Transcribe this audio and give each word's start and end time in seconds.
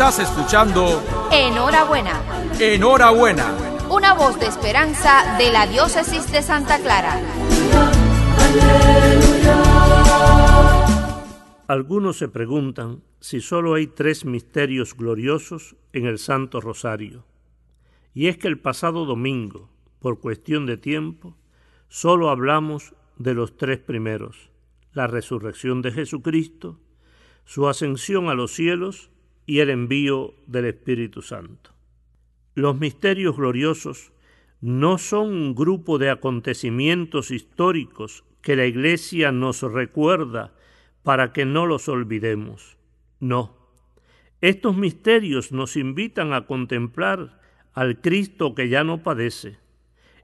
Estás 0.00 0.30
escuchando 0.30 1.02
Enhorabuena. 1.30 2.22
Enhorabuena. 2.58 3.54
Una 3.90 4.14
voz 4.14 4.40
de 4.40 4.46
esperanza 4.46 5.36
de 5.36 5.52
la 5.52 5.66
diócesis 5.66 6.32
de 6.32 6.40
Santa 6.40 6.78
Clara. 6.78 7.20
Algunos 11.68 12.16
se 12.16 12.28
preguntan 12.28 13.02
si 13.20 13.42
solo 13.42 13.74
hay 13.74 13.88
tres 13.88 14.24
misterios 14.24 14.96
gloriosos 14.96 15.76
en 15.92 16.06
el 16.06 16.18
Santo 16.18 16.62
Rosario. 16.62 17.26
Y 18.14 18.28
es 18.28 18.38
que 18.38 18.48
el 18.48 18.58
pasado 18.58 19.04
domingo, 19.04 19.68
por 19.98 20.18
cuestión 20.18 20.64
de 20.64 20.78
tiempo, 20.78 21.36
solo 21.90 22.30
hablamos 22.30 22.94
de 23.18 23.34
los 23.34 23.54
tres 23.58 23.80
primeros, 23.80 24.48
la 24.94 25.08
resurrección 25.08 25.82
de 25.82 25.92
Jesucristo, 25.92 26.80
su 27.44 27.68
ascensión 27.68 28.30
a 28.30 28.34
los 28.34 28.52
cielos 28.52 29.10
y 29.50 29.58
el 29.58 29.70
envío 29.70 30.34
del 30.46 30.66
Espíritu 30.66 31.22
Santo. 31.22 31.72
Los 32.54 32.78
misterios 32.78 33.36
gloriosos 33.36 34.12
no 34.60 34.96
son 34.96 35.32
un 35.32 35.54
grupo 35.56 35.98
de 35.98 36.08
acontecimientos 36.08 37.32
históricos 37.32 38.22
que 38.42 38.54
la 38.54 38.66
Iglesia 38.66 39.32
nos 39.32 39.62
recuerda 39.62 40.54
para 41.02 41.32
que 41.32 41.46
no 41.46 41.66
los 41.66 41.88
olvidemos. 41.88 42.76
No. 43.18 43.56
Estos 44.40 44.76
misterios 44.76 45.50
nos 45.50 45.76
invitan 45.76 46.32
a 46.32 46.46
contemplar 46.46 47.40
al 47.72 48.00
Cristo 48.00 48.54
que 48.54 48.68
ya 48.68 48.84
no 48.84 49.02
padece, 49.02 49.58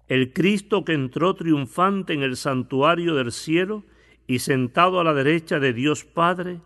el 0.07 0.33
Cristo 0.33 0.85
que 0.85 0.93
entró 0.93 1.35
triunfante 1.35 2.13
en 2.13 2.23
el 2.23 2.37
santuario 2.37 3.17
del 3.17 3.33
cielo 3.33 3.83
y 4.29 4.39
sentado 4.39 5.01
a 5.01 5.05
la 5.05 5.15
derecha 5.15 5.59
de 5.59 5.73
Dios 5.73 6.05
Padre, 6.05 6.61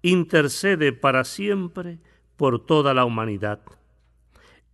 intercede 0.00 0.94
para 0.94 1.24
siempre 1.24 1.98
por 2.36 2.64
toda 2.64 2.94
la 2.94 3.04
humanidad. 3.04 3.60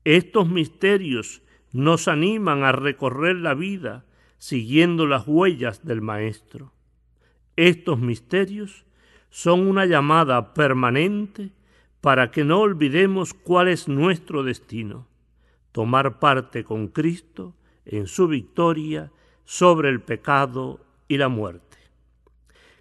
Estos 0.05 0.49
misterios 0.49 1.43
nos 1.73 2.09
animan 2.09 2.65
a 2.65 2.73
recorrer 2.73 3.37
la 3.37 3.55
vida 3.55 4.05
siguiendo 4.39 5.07
las 5.07 5.27
huellas 5.27 5.85
del 5.85 6.03
Maestro. 6.03 6.73
Estos 7.57 7.99
misterios 7.99 8.85
son 9.31 9.67
una 9.67 9.87
llamada 9.87 10.55
permanente 10.55 11.53
para 12.01 12.31
que 12.31 12.45
no 12.45 12.61
olvidemos 12.61 13.33
cuál 13.33 13.69
es 13.69 13.87
nuestro 13.87 14.43
destino, 14.43 15.07
tomar 15.71 16.19
parte 16.19 16.65
con 16.65 16.89
Cristo 16.89 17.55
en 17.85 18.07
su 18.09 18.27
victoria 18.27 19.13
sobre 19.45 19.89
el 19.89 20.01
pecado 20.01 20.81
y 21.09 21.19
la 21.19 21.29
muerte. 21.29 21.79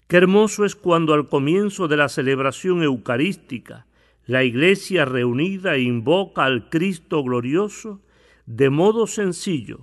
Qué 0.08 0.18
hermoso 0.18 0.66
es 0.66 0.76
cuando 0.76 1.14
al 1.14 1.30
comienzo 1.30 1.88
de 1.88 1.98
la 1.98 2.10
celebración 2.10 2.84
eucarística 2.84 3.86
la 4.26 4.44
iglesia 4.44 5.06
reunida 5.06 5.78
invoca 5.78 6.46
al 6.46 6.70
Cristo 6.70 7.24
glorioso 7.24 8.02
de 8.46 8.70
modo 8.70 9.08
sencillo, 9.08 9.80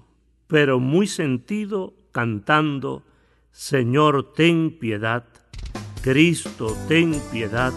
pero 0.47 0.79
muy 0.79 1.07
sentido, 1.07 1.95
cantando, 2.13 3.03
Señor, 3.51 4.33
ten 4.35 4.79
piedad, 4.79 5.25
Cristo, 6.03 6.77
ten 6.87 7.15
piedad, 7.33 7.73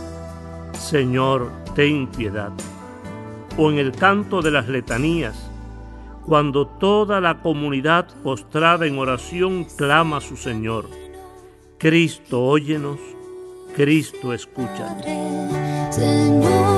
Señor, 0.73 1.51
ten 1.75 2.07
piedad. 2.07 2.51
O 3.57 3.71
en 3.71 3.77
el 3.77 3.91
canto 3.91 4.41
de 4.41 4.51
las 4.51 4.67
letanías, 4.67 5.49
cuando 6.25 6.67
toda 6.67 7.19
la 7.19 7.41
comunidad 7.41 8.07
postrada 8.21 8.85
en 8.85 8.97
oración 8.97 9.65
clama 9.65 10.17
a 10.17 10.21
su 10.21 10.37
Señor, 10.37 10.89
Cristo, 11.77 12.43
óyenos, 12.43 12.99
Cristo, 13.75 14.33
escúchanos. 14.33 15.60
Señor, 15.91 16.70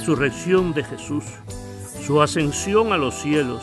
resurrección 0.00 0.72
de 0.72 0.82
Jesús, 0.82 1.24
su 2.00 2.22
ascensión 2.22 2.90
a 2.94 2.96
los 2.96 3.16
cielos 3.16 3.62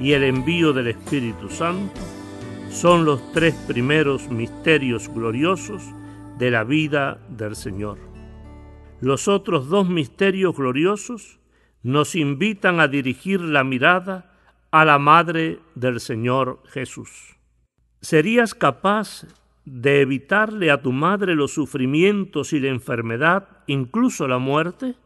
y 0.00 0.14
el 0.14 0.24
envío 0.24 0.72
del 0.72 0.88
Espíritu 0.88 1.48
Santo 1.48 2.00
son 2.70 3.04
los 3.04 3.30
tres 3.30 3.54
primeros 3.68 4.28
misterios 4.28 5.08
gloriosos 5.08 5.84
de 6.38 6.50
la 6.50 6.64
vida 6.64 7.20
del 7.28 7.54
Señor. 7.54 7.98
Los 9.00 9.28
otros 9.28 9.68
dos 9.68 9.88
misterios 9.88 10.56
gloriosos 10.56 11.38
nos 11.84 12.16
invitan 12.16 12.80
a 12.80 12.88
dirigir 12.88 13.40
la 13.40 13.62
mirada 13.62 14.34
a 14.72 14.84
la 14.84 14.98
Madre 14.98 15.60
del 15.76 16.00
Señor 16.00 16.64
Jesús. 16.66 17.36
¿Serías 18.00 18.54
capaz 18.54 19.24
de 19.64 20.00
evitarle 20.00 20.72
a 20.72 20.82
tu 20.82 20.90
madre 20.90 21.36
los 21.36 21.52
sufrimientos 21.52 22.52
y 22.52 22.58
la 22.58 22.70
enfermedad, 22.70 23.46
incluso 23.68 24.26
la 24.26 24.38
muerte? 24.38 24.96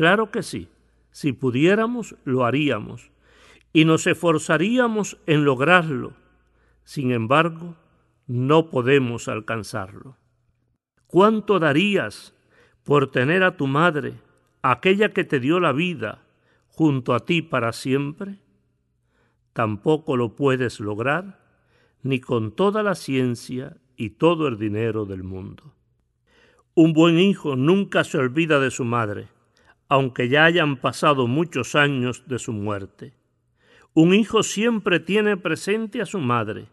Claro 0.00 0.30
que 0.30 0.42
sí. 0.42 0.66
Si 1.10 1.34
pudiéramos, 1.34 2.16
lo 2.24 2.46
haríamos. 2.46 3.10
Y 3.74 3.84
nos 3.84 4.06
esforzaríamos 4.06 5.18
en 5.26 5.44
lograrlo. 5.44 6.14
Sin 6.84 7.12
embargo, 7.12 7.76
no 8.26 8.70
podemos 8.70 9.28
alcanzarlo. 9.28 10.16
¿Cuánto 11.06 11.58
darías 11.58 12.32
por 12.82 13.10
tener 13.10 13.42
a 13.42 13.58
tu 13.58 13.66
madre, 13.66 14.14
aquella 14.62 15.10
que 15.10 15.24
te 15.24 15.38
dio 15.38 15.60
la 15.60 15.72
vida, 15.72 16.22
junto 16.68 17.12
a 17.12 17.26
ti 17.26 17.42
para 17.42 17.74
siempre? 17.74 18.38
Tampoco 19.52 20.16
lo 20.16 20.34
puedes 20.34 20.80
lograr 20.80 21.40
ni 22.02 22.20
con 22.20 22.52
toda 22.52 22.82
la 22.82 22.94
ciencia 22.94 23.76
y 23.98 24.08
todo 24.08 24.48
el 24.48 24.56
dinero 24.56 25.04
del 25.04 25.24
mundo. 25.24 25.74
Un 26.72 26.94
buen 26.94 27.18
hijo 27.18 27.54
nunca 27.54 28.02
se 28.02 28.16
olvida 28.16 28.60
de 28.60 28.70
su 28.70 28.86
madre, 28.86 29.28
aunque 29.90 30.28
ya 30.28 30.44
hayan 30.44 30.76
pasado 30.76 31.26
muchos 31.26 31.74
años 31.74 32.22
de 32.28 32.38
su 32.38 32.52
muerte. 32.52 33.12
Un 33.92 34.14
hijo 34.14 34.44
siempre 34.44 35.00
tiene 35.00 35.36
presente 35.36 36.00
a 36.00 36.06
su 36.06 36.20
madre. 36.20 36.68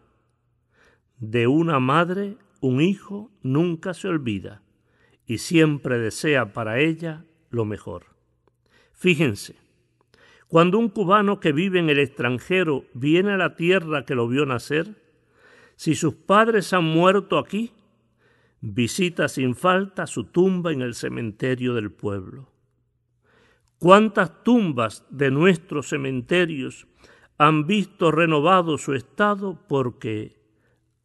De 1.18 1.48
una 1.48 1.80
madre, 1.80 2.36
un 2.60 2.80
hijo 2.80 3.32
nunca 3.42 3.92
se 3.92 4.06
olvida 4.06 4.62
y 5.26 5.38
siempre 5.38 5.98
desea 5.98 6.52
para 6.52 6.78
ella 6.78 7.24
lo 7.50 7.64
mejor. 7.64 8.06
Fíjense, 8.92 9.56
cuando 10.46 10.78
un 10.78 10.88
cubano 10.88 11.40
que 11.40 11.50
vive 11.50 11.80
en 11.80 11.90
el 11.90 11.98
extranjero 11.98 12.84
viene 12.94 13.32
a 13.32 13.36
la 13.36 13.56
tierra 13.56 14.04
que 14.04 14.14
lo 14.14 14.28
vio 14.28 14.46
nacer, 14.46 14.94
si 15.74 15.96
sus 15.96 16.14
padres 16.14 16.72
han 16.72 16.84
muerto 16.84 17.36
aquí, 17.38 17.72
visita 18.60 19.26
sin 19.26 19.56
falta 19.56 20.06
su 20.06 20.22
tumba 20.22 20.72
en 20.72 20.82
el 20.82 20.94
cementerio 20.94 21.74
del 21.74 21.90
pueblo. 21.90 22.57
¿Cuántas 23.78 24.42
tumbas 24.42 25.06
de 25.08 25.30
nuestros 25.30 25.88
cementerios 25.88 26.88
han 27.38 27.68
visto 27.68 28.10
renovado 28.10 28.76
su 28.76 28.92
estado 28.94 29.56
porque 29.68 30.36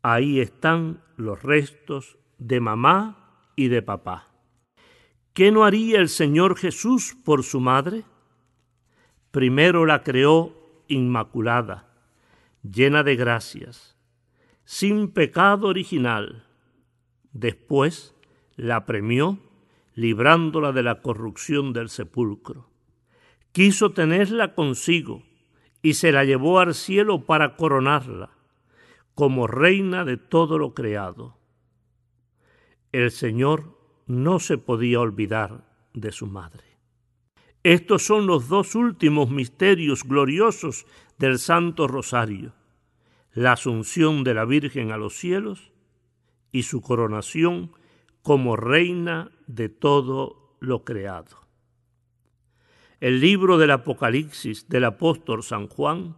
ahí 0.01 0.39
están 0.39 1.03
los 1.15 1.43
restos 1.43 2.17
de 2.39 2.59
mamá 2.59 3.51
y 3.55 3.67
de 3.67 3.83
papá? 3.83 4.29
¿Qué 5.33 5.51
no 5.51 5.65
haría 5.65 5.99
el 5.99 6.09
Señor 6.09 6.57
Jesús 6.57 7.15
por 7.23 7.43
su 7.43 7.59
madre? 7.59 8.05
Primero 9.29 9.85
la 9.85 10.01
creó 10.01 10.83
inmaculada, 10.87 11.89
llena 12.63 13.03
de 13.03 13.15
gracias, 13.15 13.95
sin 14.63 15.11
pecado 15.11 15.67
original. 15.67 16.47
Después 17.33 18.15
la 18.55 18.87
premió 18.87 19.37
librándola 19.95 20.71
de 20.71 20.83
la 20.83 21.01
corrupción 21.01 21.73
del 21.73 21.89
sepulcro. 21.89 22.69
Quiso 23.51 23.91
tenerla 23.91 24.55
consigo 24.55 25.23
y 25.81 25.93
se 25.95 26.11
la 26.11 26.23
llevó 26.23 26.59
al 26.59 26.73
cielo 26.73 27.25
para 27.25 27.55
coronarla 27.55 28.31
como 29.13 29.47
reina 29.47 30.05
de 30.05 30.17
todo 30.17 30.57
lo 30.57 30.73
creado. 30.73 31.37
El 32.91 33.11
Señor 33.11 33.77
no 34.07 34.39
se 34.39 34.57
podía 34.57 34.99
olvidar 34.99 35.65
de 35.93 36.11
su 36.11 36.27
madre. 36.27 36.63
Estos 37.63 38.03
son 38.03 38.27
los 38.27 38.49
dos 38.49 38.75
últimos 38.75 39.29
misterios 39.29 40.03
gloriosos 40.03 40.85
del 41.17 41.39
Santo 41.39 41.87
Rosario, 41.87 42.53
la 43.33 43.53
asunción 43.53 44.23
de 44.23 44.33
la 44.33 44.45
Virgen 44.45 44.91
a 44.91 44.97
los 44.97 45.13
cielos 45.15 45.71
y 46.51 46.63
su 46.63 46.81
coronación 46.81 47.71
como 48.23 48.55
reina 48.55 49.31
de 49.47 49.67
todo 49.69 50.55
lo 50.61 50.85
creado. 50.85 51.43
El 53.01 53.19
libro 53.19 53.57
del 53.57 53.71
Apocalipsis 53.71 54.69
del 54.69 54.85
apóstol 54.85 55.43
San 55.43 55.67
Juan, 55.67 56.15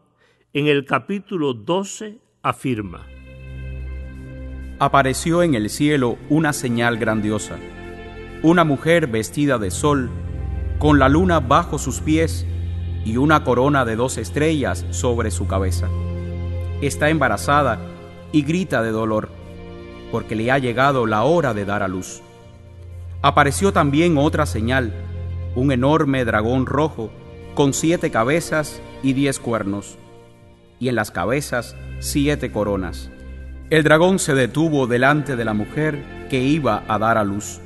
en 0.53 0.67
el 0.67 0.85
capítulo 0.85 1.53
12, 1.55 2.19
afirma, 2.43 3.07
Apareció 4.77 5.41
en 5.41 5.55
el 5.55 5.69
cielo 5.71 6.17
una 6.29 6.53
señal 6.53 6.97
grandiosa, 6.97 7.57
una 8.43 8.63
mujer 8.63 9.07
vestida 9.07 9.57
de 9.57 9.71
sol, 9.71 10.11
con 10.77 10.99
la 10.99 11.09
luna 11.09 11.39
bajo 11.39 11.79
sus 11.79 12.01
pies 12.01 12.45
y 13.03 13.17
una 13.17 13.43
corona 13.43 13.83
de 13.83 13.95
dos 13.95 14.19
estrellas 14.19 14.85
sobre 14.91 15.31
su 15.31 15.47
cabeza. 15.47 15.89
Está 16.81 17.09
embarazada 17.09 17.79
y 18.31 18.43
grita 18.43 18.83
de 18.83 18.91
dolor, 18.91 19.44
porque 20.15 20.37
le 20.37 20.49
ha 20.49 20.59
llegado 20.59 21.05
la 21.05 21.23
hora 21.23 21.53
de 21.53 21.65
dar 21.65 21.83
a 21.83 21.89
luz. 21.89 22.21
Apareció 23.21 23.73
también 23.73 24.17
otra 24.17 24.45
señal, 24.45 24.93
un 25.55 25.73
enorme 25.73 26.23
dragón 26.23 26.65
rojo, 26.65 27.11
con 27.53 27.73
siete 27.73 28.11
cabezas 28.11 28.81
y 29.03 29.11
diez 29.11 29.39
cuernos, 29.39 29.97
y 30.79 30.87
en 30.87 30.95
las 30.95 31.11
cabezas 31.11 31.75
siete 31.99 32.49
coronas. 32.49 33.11
El 33.69 33.83
dragón 33.83 34.17
se 34.17 34.35
detuvo 34.35 34.87
delante 34.87 35.35
de 35.35 35.43
la 35.43 35.53
mujer 35.53 36.01
que 36.29 36.41
iba 36.41 36.85
a 36.87 36.97
dar 36.97 37.17
a 37.17 37.25
luz, 37.25 37.59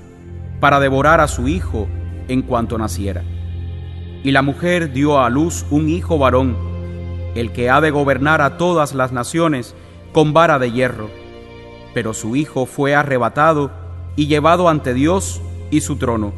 para 0.60 0.80
devorar 0.80 1.22
a 1.22 1.28
su 1.28 1.48
hijo 1.48 1.88
en 2.30 2.42
cuanto 2.42 2.80
naciera. 2.80 3.22
Y 4.24 4.32
la 4.32 4.42
mujer 4.42 4.92
dio 4.92 5.20
a 5.20 5.30
luz 5.30 5.68
un 5.70 5.88
hijo 5.88 6.18
varón, 6.18 6.58
el 7.36 7.52
que 7.52 7.70
ha 7.70 7.80
de 7.80 7.92
gobernar 7.92 8.42
a 8.42 8.58
todas 8.58 8.96
las 8.96 9.12
naciones 9.12 9.76
con 10.14 10.34
vara 10.34 10.58
de 10.58 10.72
hierro. 10.72 11.12
Pero 11.94 12.14
su 12.14 12.36
hijo 12.36 12.66
fue 12.66 12.96
arrebatado 12.96 13.72
y 14.16 14.28
llevado 14.28 14.70
ante 14.70 14.94
Dios 14.94 15.42
y 15.72 15.82
su 15.82 15.98
trono. 15.98 16.34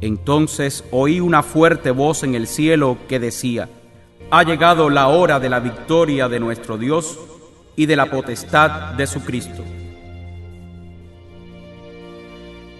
Entonces 0.00 0.84
oí 0.90 1.20
una 1.20 1.42
fuerte 1.42 1.90
voz 1.90 2.24
en 2.24 2.34
el 2.34 2.46
cielo 2.46 2.98
que 3.08 3.18
decía, 3.18 3.68
Ha 4.30 4.42
llegado 4.42 4.90
la 4.90 5.08
hora 5.08 5.40
de 5.40 5.48
la 5.48 5.60
victoria 5.60 6.28
de 6.28 6.40
nuestro 6.40 6.78
Dios 6.78 7.18
y 7.76 7.86
de 7.86 7.96
la 7.96 8.10
potestad 8.10 8.94
de 8.94 9.06
su 9.06 9.24
Cristo. 9.24 9.64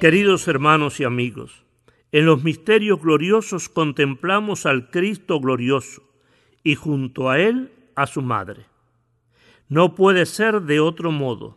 Queridos 0.00 0.48
hermanos 0.48 1.00
y 1.00 1.04
amigos, 1.04 1.64
en 2.12 2.26
los 2.26 2.44
misterios 2.44 3.00
gloriosos 3.00 3.68
contemplamos 3.68 4.66
al 4.66 4.90
Cristo 4.90 5.40
glorioso 5.40 6.02
y 6.62 6.74
junto 6.74 7.30
a 7.30 7.40
Él 7.40 7.72
a 7.96 8.06
su 8.06 8.22
Madre. 8.22 8.66
No 9.68 9.94
puede 9.94 10.26
ser 10.26 10.62
de 10.62 10.78
otro 10.80 11.10
modo. 11.10 11.56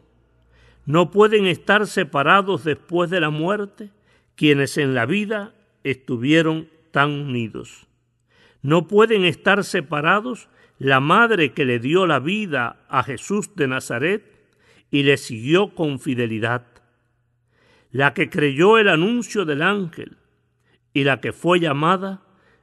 No 0.88 1.12
pueden 1.12 1.46
estar 1.46 1.86
separados 1.86 2.64
después 2.64 3.10
de 3.10 3.20
la 3.20 3.30
muerte 3.30 3.92
quienes 4.36 4.78
en 4.78 4.96
la 4.96 5.06
vida 5.06 5.54
estuvieron 5.84 6.70
tan 6.92 7.12
unidos. 7.12 7.88
No 8.62 8.88
pueden 8.88 9.26
estar 9.26 9.66
separados 9.66 10.48
la 10.80 11.02
madre 11.02 11.52
que 11.52 11.66
le 11.66 11.80
dio 11.80 12.08
la 12.08 12.20
vida 12.20 12.86
a 12.88 13.04
Jesús 13.04 13.54
de 13.56 13.68
Nazaret 13.68 14.24
y 14.90 15.04
le 15.04 15.18
siguió 15.18 15.76
con 15.76 16.00
fidelidad, 16.00 16.66
la 17.92 18.14
que 18.14 18.30
creyó 18.30 18.78
el 18.78 18.88
anuncio 18.88 19.44
del 19.44 19.64
ángel 19.64 20.16
y 20.94 21.04
la 21.04 21.20
que 21.20 21.34
fue 21.34 21.60
llamada 21.60 22.22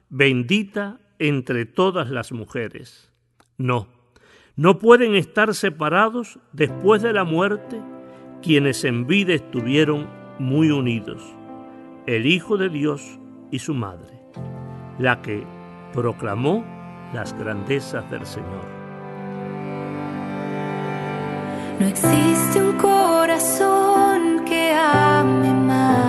bendita 0.09 0.99
entre 1.19 1.67
todas 1.67 2.09
las 2.09 2.31
mujeres. 2.31 3.11
No, 3.59 3.87
no 4.55 4.79
pueden 4.79 5.13
estar 5.13 5.53
separados 5.53 6.39
después 6.53 7.03
de 7.03 7.13
la 7.13 7.23
muerte 7.23 7.79
quienes 8.45 8.83
en 8.83 9.07
vida 9.07 9.33
estuvieron 9.33 10.07
muy 10.37 10.69
unidos, 10.69 11.23
el 12.05 12.27
Hijo 12.27 12.57
de 12.57 12.69
Dios 12.69 13.19
y 13.49 13.57
su 13.57 13.73
Madre, 13.73 14.21
la 14.99 15.19
que 15.23 15.43
proclamó 15.91 16.63
las 17.11 17.33
grandezas 17.33 18.07
del 18.11 18.23
Señor. 18.23 18.67
No 21.79 21.87
existe 21.87 22.61
un 22.61 22.77
corazón 22.77 24.45
que 24.45 24.73
ame 24.73 25.51
más 25.51 26.04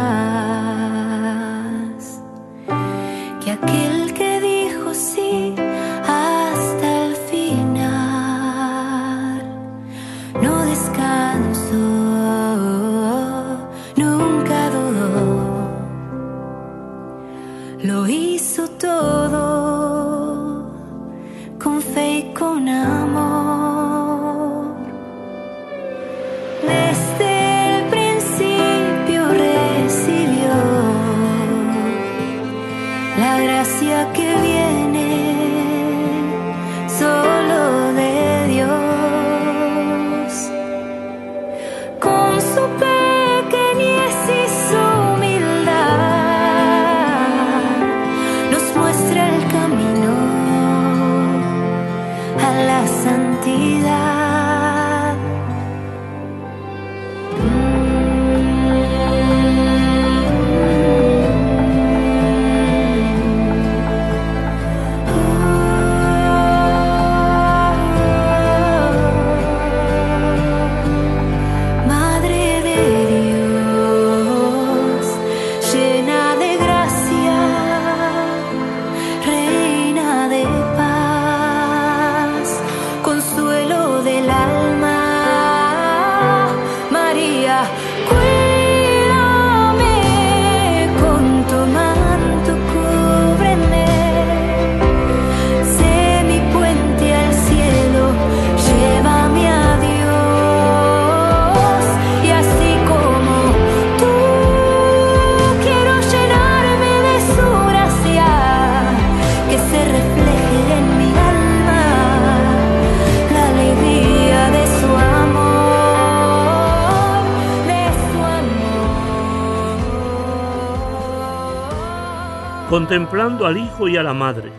Contemplando 122.77 123.47
al 123.47 123.57
Hijo 123.57 123.89
y 123.89 123.97
a 123.97 124.03
la 124.03 124.13
Madre, 124.13 124.53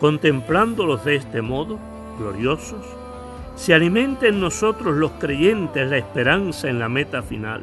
contemplándolos 0.00 1.04
de 1.04 1.14
este 1.14 1.40
modo, 1.40 1.78
gloriosos, 2.18 2.84
se 3.54 3.72
alimenta 3.72 4.26
en 4.26 4.40
nosotros 4.40 4.96
los 4.96 5.12
creyentes 5.20 5.88
la 5.88 5.98
esperanza 5.98 6.68
en 6.68 6.80
la 6.80 6.88
meta 6.88 7.22
final, 7.22 7.62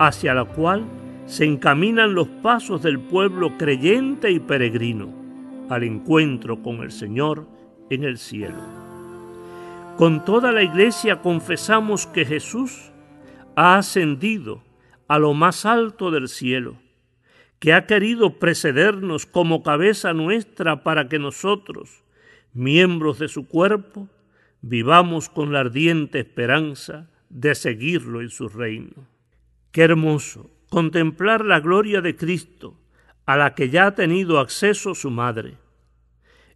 hacia 0.00 0.34
la 0.34 0.46
cual 0.46 0.84
se 1.26 1.44
encaminan 1.44 2.12
los 2.12 2.26
pasos 2.26 2.82
del 2.82 2.98
pueblo 2.98 3.56
creyente 3.56 4.32
y 4.32 4.40
peregrino 4.40 5.10
al 5.68 5.84
encuentro 5.84 6.60
con 6.60 6.80
el 6.80 6.90
Señor 6.90 7.46
en 7.88 8.02
el 8.02 8.18
cielo. 8.18 8.58
Con 9.96 10.24
toda 10.24 10.50
la 10.50 10.64
iglesia 10.64 11.22
confesamos 11.22 12.08
que 12.08 12.24
Jesús 12.24 12.90
ha 13.54 13.76
ascendido 13.76 14.64
a 15.06 15.20
lo 15.20 15.34
más 15.34 15.66
alto 15.66 16.10
del 16.10 16.26
cielo, 16.26 16.74
que 17.60 17.74
ha 17.74 17.86
querido 17.86 18.38
precedernos 18.38 19.26
como 19.26 19.62
cabeza 19.62 20.14
nuestra 20.14 20.82
para 20.82 21.08
que 21.08 21.18
nosotros, 21.18 22.02
miembros 22.54 23.18
de 23.18 23.28
su 23.28 23.46
cuerpo, 23.46 24.08
vivamos 24.62 25.28
con 25.28 25.52
la 25.52 25.60
ardiente 25.60 26.18
esperanza 26.20 27.10
de 27.28 27.54
seguirlo 27.54 28.22
en 28.22 28.30
su 28.30 28.48
reino. 28.48 29.06
Qué 29.72 29.82
hermoso 29.82 30.50
contemplar 30.70 31.44
la 31.44 31.60
gloria 31.60 32.00
de 32.00 32.16
Cristo, 32.16 32.78
a 33.26 33.36
la 33.36 33.54
que 33.54 33.68
ya 33.68 33.86
ha 33.88 33.94
tenido 33.94 34.38
acceso 34.38 34.94
su 34.94 35.10
madre. 35.10 35.58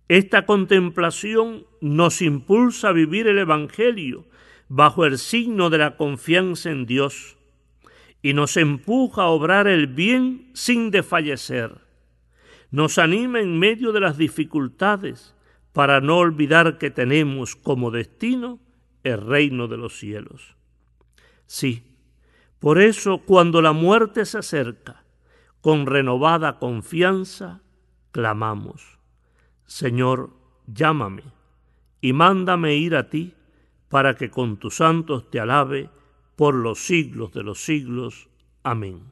Esta 0.08 0.46
contemplación 0.46 1.66
nos 1.80 2.22
impulsa 2.22 2.88
a 2.88 2.92
vivir 2.92 3.26
el 3.26 3.38
Evangelio 3.38 4.24
bajo 4.68 5.04
el 5.04 5.18
signo 5.18 5.68
de 5.68 5.78
la 5.78 5.96
confianza 5.96 6.70
en 6.70 6.86
Dios 6.86 7.36
y 8.24 8.32
nos 8.32 8.56
empuja 8.56 9.24
a 9.24 9.26
obrar 9.26 9.68
el 9.68 9.86
bien 9.86 10.48
sin 10.54 10.90
desfallecer. 10.90 11.82
Nos 12.70 12.96
anima 12.96 13.38
en 13.38 13.58
medio 13.58 13.92
de 13.92 14.00
las 14.00 14.16
dificultades 14.16 15.34
para 15.74 16.00
no 16.00 16.16
olvidar 16.16 16.78
que 16.78 16.90
tenemos 16.90 17.54
como 17.54 17.90
destino 17.90 18.60
el 19.02 19.20
reino 19.20 19.68
de 19.68 19.76
los 19.76 19.98
cielos. 19.98 20.56
Sí, 21.44 21.82
por 22.60 22.80
eso 22.80 23.18
cuando 23.18 23.60
la 23.60 23.74
muerte 23.74 24.24
se 24.24 24.38
acerca, 24.38 25.04
con 25.60 25.84
renovada 25.84 26.58
confianza, 26.58 27.60
clamamos, 28.10 28.98
Señor, 29.66 30.30
llámame 30.66 31.24
y 32.00 32.14
mándame 32.14 32.74
ir 32.74 32.96
a 32.96 33.10
ti 33.10 33.34
para 33.90 34.14
que 34.14 34.30
con 34.30 34.56
tus 34.56 34.76
santos 34.76 35.30
te 35.30 35.40
alabe 35.40 35.90
por 36.36 36.54
los 36.54 36.78
siglos 36.86 37.32
de 37.32 37.42
los 37.42 37.64
siglos. 37.64 38.28
Amén. 38.62 39.02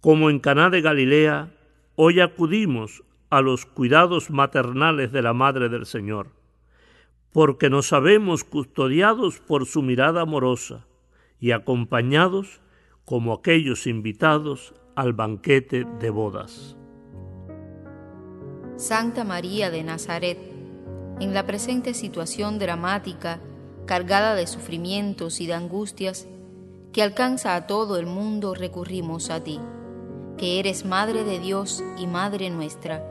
Como 0.00 0.30
en 0.30 0.38
Caná 0.38 0.70
de 0.70 0.80
Galilea, 0.80 1.52
hoy 1.96 2.20
acudimos 2.20 3.02
a 3.28 3.40
los 3.40 3.66
cuidados 3.66 4.30
maternales 4.30 5.12
de 5.12 5.22
la 5.22 5.32
Madre 5.32 5.68
del 5.68 5.86
Señor, 5.86 6.28
porque 7.32 7.70
nos 7.70 7.88
sabemos 7.88 8.44
custodiados 8.44 9.38
por 9.38 9.66
su 9.66 9.82
mirada 9.82 10.22
amorosa 10.22 10.86
y 11.38 11.52
acompañados 11.52 12.60
como 13.04 13.32
aquellos 13.32 13.86
invitados 13.86 14.74
al 14.96 15.12
banquete 15.12 15.86
de 16.00 16.10
bodas. 16.10 16.76
Santa 18.76 19.24
María 19.24 19.70
de 19.70 19.82
Nazaret, 19.82 20.38
en 21.20 21.34
la 21.34 21.46
presente 21.46 21.92
situación 21.92 22.58
dramática 22.58 23.40
cargada 23.86 24.34
de 24.34 24.46
sufrimientos 24.46 25.40
y 25.40 25.46
de 25.46 25.54
angustias, 25.54 26.26
que 26.92 27.02
alcanza 27.02 27.54
a 27.54 27.66
todo 27.66 27.98
el 27.98 28.06
mundo, 28.06 28.54
recurrimos 28.54 29.30
a 29.30 29.42
ti, 29.42 29.60
que 30.36 30.58
eres 30.58 30.84
Madre 30.84 31.24
de 31.24 31.38
Dios 31.38 31.82
y 31.98 32.06
Madre 32.06 32.50
nuestra, 32.50 33.04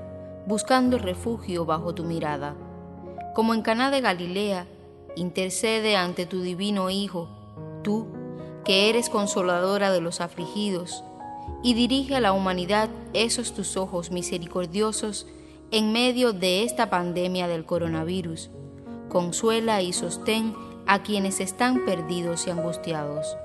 buscando 0.47 0.97
refugio 0.97 1.65
bajo 1.65 1.93
tu 1.93 2.03
mirada. 2.03 2.55
Como 3.35 3.53
en 3.53 3.61
Caná 3.61 3.91
de 3.91 4.01
Galilea, 4.01 4.67
intercede 5.15 5.95
ante 5.95 6.25
tu 6.25 6.41
divino 6.41 6.89
Hijo, 6.89 7.29
tú, 7.83 8.07
que 8.65 8.89
eres 8.89 9.09
consoladora 9.09 9.91
de 9.91 10.01
los 10.01 10.21
afligidos, 10.21 11.03
y 11.63 11.73
dirige 11.73 12.15
a 12.15 12.19
la 12.19 12.33
humanidad 12.33 12.89
esos 13.13 13.53
tus 13.53 13.77
ojos 13.77 14.11
misericordiosos 14.11 15.27
en 15.71 15.91
medio 15.91 16.33
de 16.33 16.63
esta 16.63 16.89
pandemia 16.89 17.47
del 17.47 17.65
coronavirus. 17.65 18.49
Consuela 19.09 19.81
y 19.81 19.91
sostén 19.91 20.55
a 20.85 21.03
quienes 21.03 21.39
están 21.39 21.85
perdidos 21.85 22.47
y 22.47 22.51
angustiados. 22.51 23.35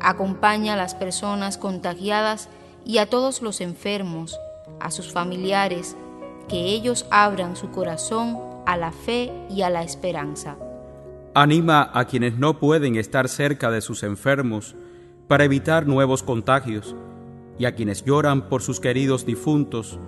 Acompaña 0.00 0.74
a 0.74 0.76
las 0.76 0.94
personas 0.94 1.58
contagiadas 1.58 2.48
y 2.84 2.98
a 2.98 3.06
todos 3.06 3.42
los 3.42 3.60
enfermos, 3.60 4.38
a 4.80 4.90
sus 4.90 5.12
familiares, 5.12 5.96
que 6.48 6.66
ellos 6.66 7.06
abran 7.10 7.56
su 7.56 7.70
corazón 7.70 8.38
a 8.66 8.76
la 8.76 8.92
fe 8.92 9.32
y 9.48 9.62
a 9.62 9.70
la 9.70 9.82
esperanza. 9.82 10.56
Anima 11.34 11.90
a 11.94 12.04
quienes 12.04 12.36
no 12.36 12.58
pueden 12.58 12.96
estar 12.96 13.28
cerca 13.28 13.70
de 13.70 13.80
sus 13.80 14.02
enfermos 14.02 14.76
para 15.28 15.44
evitar 15.44 15.86
nuevos 15.86 16.22
contagios 16.22 16.94
y 17.58 17.64
a 17.64 17.74
quienes 17.74 18.04
lloran 18.04 18.48
por 18.48 18.60
sus 18.60 18.80
queridos 18.80 19.24
difuntos, 19.24 19.98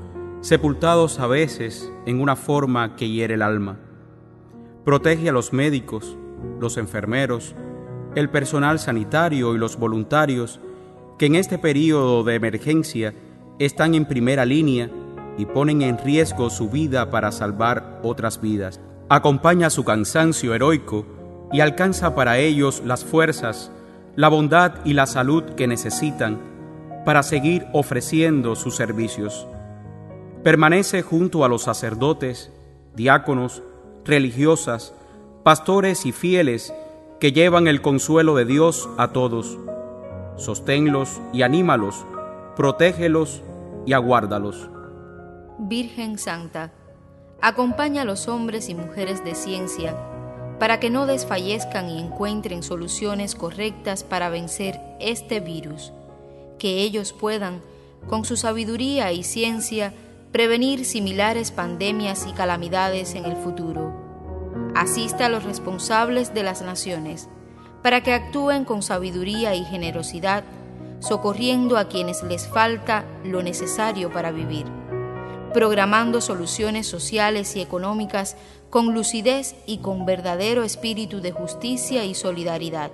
sepultados 0.43 1.19
a 1.21 1.27
veces 1.27 1.91
en 2.05 2.21
una 2.21 2.37
forma 2.37 2.97
que 2.97 3.09
hiere 3.09 3.35
el 3.35 3.43
alma. 3.43 3.79
Protege 4.85 5.31
a 5.31 5.33
los 5.33 5.55
médicos, 5.55 6.17
los 6.61 6.77
enfermeros, 6.77 7.55
el 8.15 8.29
personal 8.29 8.79
sanitario 8.79 9.55
y 9.55 9.59
los 9.59 9.79
voluntarios 9.79 10.61
que 11.19 11.27
en 11.27 11.37
este 11.37 11.59
periodo 11.59 12.23
de 12.23 12.35
emergencia 12.35 13.15
están 13.59 13.95
en 13.95 14.05
primera 14.05 14.45
línea 14.45 14.91
y 15.39 15.47
ponen 15.47 15.81
en 15.81 15.97
riesgo 15.97 16.51
su 16.51 16.69
vida 16.69 17.11
para 17.11 17.33
salvar 17.33 18.01
otras 18.03 18.43
vidas. 18.43 18.79
Acompaña 19.09 19.71
su 19.71 19.85
cansancio 19.85 20.55
heroico 20.55 21.07
y 21.51 21.61
alcanza 21.61 22.15
para 22.15 22.39
ellos 22.39 22.83
las 22.85 23.07
fuerzas, 23.07 23.73
la 24.17 24.29
bondad 24.29 24.75
y 24.85 24.93
la 24.93 25.07
salud 25.07 25.45
que 25.57 25.67
necesitan 25.67 26.39
para 27.07 27.23
seguir 27.23 27.67
ofreciendo 27.73 28.55
sus 28.55 28.77
servicios. 28.77 29.47
Permanece 30.43 31.01
junto 31.01 31.43
a 31.43 31.49
los 31.49 31.63
sacerdotes, 31.63 32.53
diáconos, 32.95 33.63
religiosas, 34.05 34.95
pastores 35.43 36.07
y 36.07 36.13
fieles 36.13 36.73
que 37.21 37.33
llevan 37.33 37.69
el 37.69 37.81
consuelo 37.83 38.35
de 38.35 38.45
Dios 38.45 38.89
a 38.99 39.13
todos. 39.13 39.59
Sosténlos 40.37 41.21
y 41.33 41.43
anímalos, 41.43 42.05
protégelos 42.57 43.43
y 43.87 43.93
aguárdalos. 43.93 44.69
Virgen 45.59 46.19
Santa, 46.19 46.73
acompaña 47.41 48.03
a 48.03 48.05
los 48.05 48.29
hombres 48.29 48.69
y 48.69 48.75
mujeres 48.75 49.25
de 49.25 49.35
ciencia 49.35 49.97
para 50.59 50.81
que 50.81 50.91
no 50.91 51.07
desfallezcan 51.07 51.89
y 51.89 52.01
encuentren 52.01 52.63
soluciones 52.63 53.35
correctas 53.35 54.05
para 54.05 54.29
vencer 54.29 54.81
este 55.01 55.41
virus, 55.41 55.93
que 56.59 56.81
ellos 56.83 57.13
puedan, 57.13 57.61
con 58.09 58.25
su 58.25 58.37
sabiduría 58.37 59.13
y 59.13 59.25
ciencia, 59.25 59.93
prevenir 60.35 60.85
similares 60.85 61.53
pandemias 61.53 62.27
y 62.29 62.33
calamidades 62.33 63.15
en 63.15 63.25
el 63.25 63.37
futuro 63.37 64.03
asista 64.75 65.27
a 65.27 65.29
los 65.29 65.45
responsables 65.45 66.35
de 66.35 66.43
las 66.43 66.61
naciones, 66.61 67.29
para 67.85 68.03
que 68.03 68.13
actúen 68.13 68.65
con 68.65 68.83
sabiduría 68.83 69.55
y 69.55 69.65
generosidad, 69.65 70.43
socorriendo 70.99 71.79
a 71.79 71.87
quienes 71.87 72.25
les 72.25 72.49
falta 72.49 73.05
lo 73.23 73.45
necesario 73.45 74.11
para 74.13 74.33
vivir, 74.33 74.67
programando 75.53 76.21
soluciones 76.21 76.89
sociales 76.89 77.55
y 77.55 77.61
económicas 77.61 78.37
con 78.71 78.93
lucidez 78.93 79.55
y 79.67 79.79
con 79.79 80.05
verdadero 80.05 80.65
espíritu 80.65 81.21
de 81.21 81.31
justicia 81.31 82.05
y 82.05 82.17
solidaridad, 82.17 82.91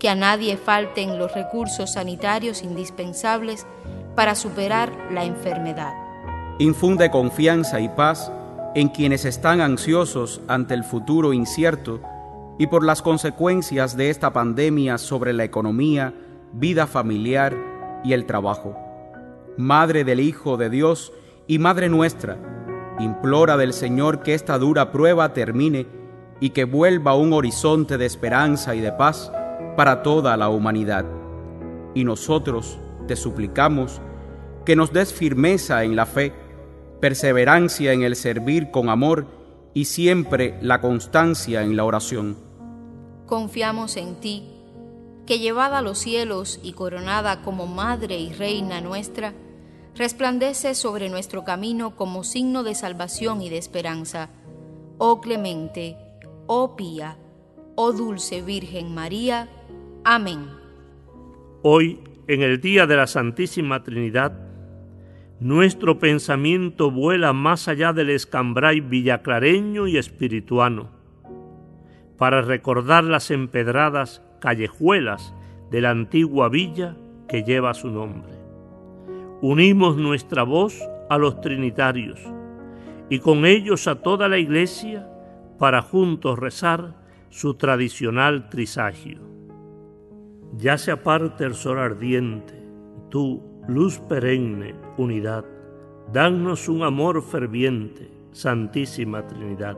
que 0.00 0.08
a 0.08 0.16
nadie 0.16 0.56
falten 0.56 1.16
los 1.16 1.32
recursos 1.32 1.92
sanitarios 1.92 2.64
indispensables 2.64 3.68
para 4.16 4.34
superar 4.34 4.92
la 5.12 5.24
enfermedad. 5.24 6.05
Infunde 6.58 7.10
confianza 7.10 7.80
y 7.80 7.88
paz 7.90 8.32
en 8.74 8.88
quienes 8.88 9.24
están 9.26 9.60
ansiosos 9.60 10.40
ante 10.48 10.72
el 10.72 10.84
futuro 10.84 11.32
incierto 11.32 12.00
y 12.58 12.66
por 12.68 12.82
las 12.82 13.02
consecuencias 13.02 13.96
de 13.96 14.08
esta 14.08 14.32
pandemia 14.32 14.96
sobre 14.96 15.34
la 15.34 15.44
economía, 15.44 16.14
vida 16.52 16.86
familiar 16.86 17.54
y 18.04 18.14
el 18.14 18.24
trabajo. 18.24 18.74
Madre 19.58 20.04
del 20.04 20.20
Hijo 20.20 20.56
de 20.56 20.70
Dios 20.70 21.12
y 21.46 21.58
Madre 21.58 21.90
nuestra, 21.90 22.38
implora 23.00 23.58
del 23.58 23.74
Señor 23.74 24.22
que 24.22 24.32
esta 24.32 24.58
dura 24.58 24.92
prueba 24.92 25.34
termine 25.34 25.86
y 26.40 26.50
que 26.50 26.64
vuelva 26.64 27.16
un 27.16 27.34
horizonte 27.34 27.98
de 27.98 28.06
esperanza 28.06 28.74
y 28.74 28.80
de 28.80 28.92
paz 28.92 29.30
para 29.76 30.02
toda 30.02 30.36
la 30.38 30.48
humanidad. 30.48 31.04
Y 31.94 32.04
nosotros 32.04 32.78
te 33.06 33.16
suplicamos 33.16 34.00
que 34.64 34.76
nos 34.76 34.92
des 34.92 35.12
firmeza 35.12 35.84
en 35.84 35.96
la 35.96 36.06
fe, 36.06 36.32
perseverancia 37.00 37.92
en 37.92 38.02
el 38.02 38.16
servir 38.16 38.70
con 38.70 38.88
amor 38.88 39.26
y 39.74 39.84
siempre 39.84 40.58
la 40.62 40.80
constancia 40.80 41.62
en 41.62 41.76
la 41.76 41.84
oración. 41.84 42.36
Confiamos 43.26 43.96
en 43.96 44.16
ti, 44.16 44.44
que 45.26 45.38
llevada 45.38 45.78
a 45.78 45.82
los 45.82 45.98
cielos 45.98 46.60
y 46.62 46.72
coronada 46.72 47.42
como 47.42 47.66
Madre 47.66 48.18
y 48.18 48.32
Reina 48.32 48.80
nuestra, 48.80 49.34
resplandece 49.94 50.74
sobre 50.74 51.08
nuestro 51.08 51.44
camino 51.44 51.96
como 51.96 52.24
signo 52.24 52.62
de 52.62 52.74
salvación 52.74 53.42
y 53.42 53.50
de 53.50 53.58
esperanza. 53.58 54.30
Oh 54.98 55.20
clemente, 55.20 55.96
oh 56.46 56.76
pía, 56.76 57.18
oh 57.74 57.92
dulce 57.92 58.42
Virgen 58.42 58.94
María. 58.94 59.48
Amén. 60.04 60.48
Hoy, 61.62 62.00
en 62.28 62.42
el 62.42 62.60
día 62.60 62.86
de 62.86 62.96
la 62.96 63.06
Santísima 63.06 63.82
Trinidad, 63.82 64.45
nuestro 65.40 65.98
pensamiento 65.98 66.90
vuela 66.90 67.32
más 67.32 67.68
allá 67.68 67.92
del 67.92 68.10
escambray 68.10 68.80
villaclareño 68.80 69.86
y 69.86 69.98
espirituano, 69.98 70.88
para 72.16 72.40
recordar 72.40 73.04
las 73.04 73.30
empedradas 73.30 74.22
callejuelas 74.40 75.34
de 75.70 75.82
la 75.82 75.90
antigua 75.90 76.48
villa 76.48 76.96
que 77.28 77.42
lleva 77.42 77.74
su 77.74 77.90
nombre. 77.90 78.32
Unimos 79.42 79.98
nuestra 79.98 80.42
voz 80.42 80.80
a 81.10 81.18
los 81.18 81.40
trinitarios 81.42 82.20
y 83.10 83.18
con 83.18 83.44
ellos 83.44 83.86
a 83.86 83.96
toda 83.96 84.28
la 84.28 84.38
iglesia 84.38 85.06
para 85.58 85.82
juntos 85.82 86.38
rezar 86.38 86.94
su 87.28 87.54
tradicional 87.54 88.48
trisagio. 88.48 89.20
Ya 90.56 90.78
se 90.78 90.90
aparte 90.90 91.44
el 91.44 91.54
sol 91.54 91.78
ardiente, 91.78 92.54
tú, 93.10 93.55
luz 93.68 93.98
perenne, 93.98 94.74
unidad, 94.96 95.44
danos 96.12 96.68
un 96.68 96.82
amor 96.82 97.22
ferviente, 97.22 98.10
Santísima 98.32 99.26
Trinidad. 99.26 99.76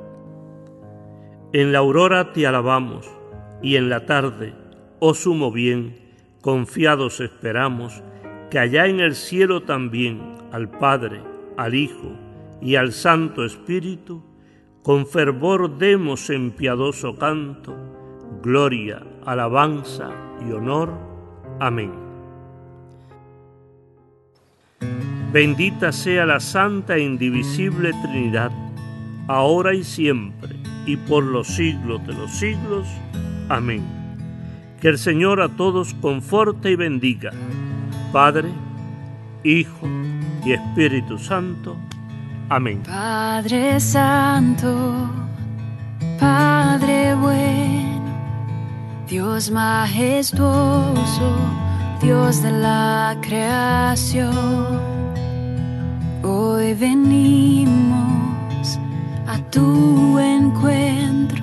En 1.52 1.72
la 1.72 1.78
aurora 1.78 2.32
te 2.32 2.46
alabamos 2.46 3.08
y 3.62 3.76
en 3.76 3.88
la 3.88 4.04
tarde, 4.04 4.54
oh 4.98 5.14
sumo 5.14 5.50
bien, 5.50 5.96
confiados 6.42 7.20
esperamos 7.20 8.02
que 8.50 8.58
allá 8.58 8.86
en 8.86 9.00
el 9.00 9.14
cielo 9.14 9.62
también 9.62 10.20
al 10.52 10.68
Padre, 10.70 11.22
al 11.56 11.74
Hijo 11.74 12.12
y 12.60 12.76
al 12.76 12.92
Santo 12.92 13.44
Espíritu, 13.44 14.22
con 14.82 15.06
fervor 15.06 15.78
demos 15.78 16.30
en 16.30 16.50
piadoso 16.50 17.16
canto, 17.16 17.74
gloria, 18.42 19.02
alabanza 19.24 20.10
y 20.46 20.52
honor. 20.52 20.92
Amén. 21.60 22.07
Bendita 25.32 25.92
sea 25.92 26.24
la 26.24 26.40
Santa 26.40 26.96
e 26.96 27.02
Indivisible 27.02 27.92
Trinidad, 28.02 28.50
ahora 29.26 29.74
y 29.74 29.84
siempre, 29.84 30.56
y 30.86 30.96
por 30.96 31.22
los 31.22 31.48
siglos 31.48 32.06
de 32.06 32.14
los 32.14 32.30
siglos. 32.30 32.86
Amén. 33.50 33.82
Que 34.80 34.88
el 34.88 34.98
Señor 34.98 35.42
a 35.42 35.48
todos 35.48 35.92
conforte 35.94 36.70
y 36.70 36.76
bendiga, 36.76 37.30
Padre, 38.10 38.48
Hijo 39.44 39.86
y 40.44 40.52
Espíritu 40.52 41.18
Santo. 41.18 41.76
Amén. 42.48 42.82
Padre 42.86 43.78
Santo, 43.80 45.10
Padre 46.18 47.14
bueno, 47.14 48.16
Dios 49.06 49.50
majestuoso, 49.50 51.36
Dios 52.00 52.42
de 52.42 52.52
la 52.52 53.14
creación, 53.20 54.97
hoy 56.28 56.74
venimos 56.74 58.78
a 59.26 59.38
tu 59.50 60.18
encuentro, 60.18 61.42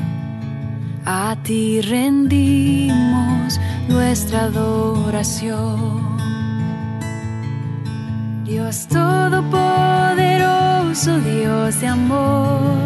a 1.06 1.36
ti 1.44 1.82
rendimos 1.82 3.60
nuestra 3.88 4.44
adoración. 4.44 6.06
Dios 8.44 8.88
Todopoderoso, 8.88 11.20
Dios 11.22 11.82
de 11.82 11.88
amor, 11.88 12.86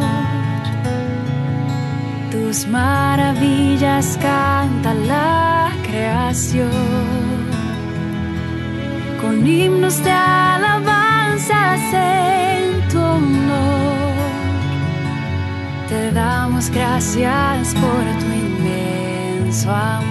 tus 2.31 2.65
maravillas 2.67 4.17
canta 4.21 4.93
la 4.93 5.69
creación, 5.83 6.69
con 9.21 9.45
himnos 9.45 10.01
de 10.03 10.11
en 11.51 12.87
tu 12.89 12.99
honor. 12.99 14.13
Te 15.87 16.11
damos 16.11 16.69
gracias 16.69 17.73
por 17.73 18.03
tu 18.19 18.25
inmenso 18.25 19.71
amor. 19.71 20.09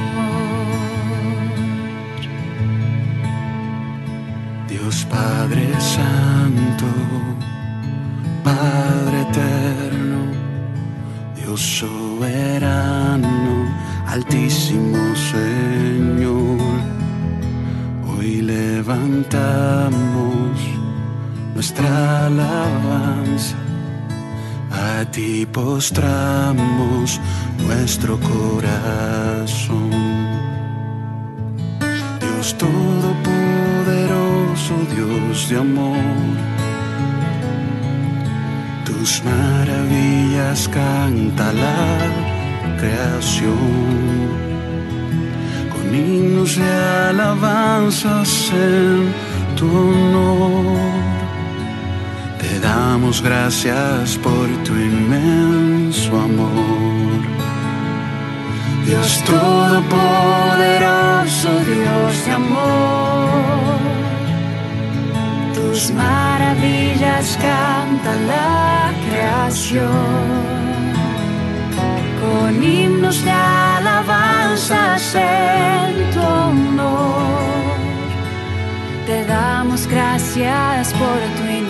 Dios 4.69 5.07
Padre 5.09 5.69
Santo, 5.81 6.87
Padre 8.43 9.23
Eterno, 9.23 10.33
Dios 11.37 11.61
soberano, 11.61 13.29
Altísimo 14.09 14.99
Señor, 15.15 16.59
hoy 18.09 18.43
levantamos 18.43 20.38
nuestra 21.59 22.27
alabanza, 22.27 23.57
a 24.71 25.05
ti 25.11 25.45
postramos 25.45 27.21
nuestro 27.67 28.17
corazón. 28.21 29.91
Dios 32.21 32.57
Todopoderoso, 32.57 34.75
Dios 34.95 35.49
de 35.49 35.57
amor, 35.57 35.99
tus 38.85 39.25
maravillas 39.25 40.69
canta 40.69 41.53
la 41.53 41.99
creación, 42.79 43.59
con 45.73 45.93
himnos 45.93 46.55
de 46.55 46.73
alabanzas 47.11 48.53
en 48.53 49.13
tu 49.57 49.67
honor. 49.67 51.08
Te 52.59 52.67
damos 52.67 53.23
gracias 53.23 54.19
por 54.19 54.49
tu 54.65 54.73
inmenso 54.75 56.11
amor. 56.19 57.21
Dios 58.85 59.23
Todopoderoso, 59.25 59.91
Dios 61.65 62.25
de 62.27 62.33
amor, 62.33 63.79
tus 65.55 65.93
maravillas 65.93 67.39
canta 67.41 68.17
la 68.27 68.93
creación, 69.09 69.87
con 72.21 72.61
himnos 72.61 73.25
de 73.25 73.31
alabanzas 73.31 75.15
en 75.15 76.11
tu 76.11 76.21
honor. 76.21 77.39
Te 79.07 79.25
damos 79.27 79.87
gracias 79.87 80.93
por 80.95 81.21
tu 81.37 81.45
inmenso 81.45 81.68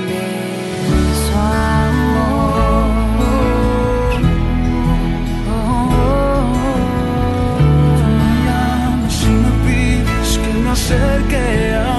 pides 10.87 11.23
que 11.29 11.98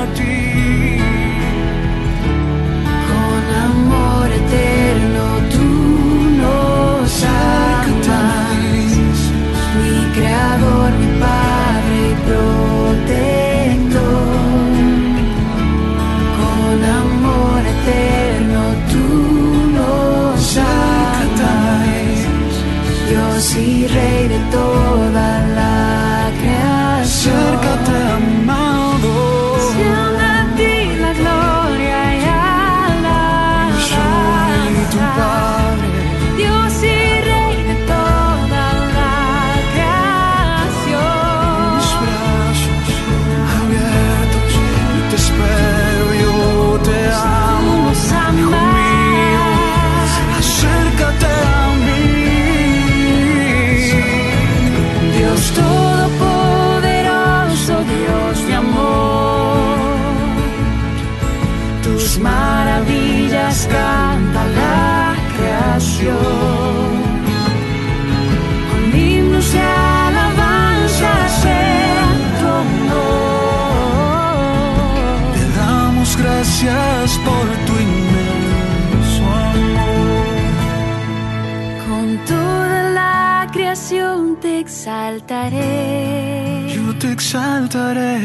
exaltaré. 87.12 88.18